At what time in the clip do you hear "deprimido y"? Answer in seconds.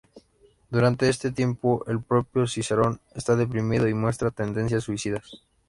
3.35-3.93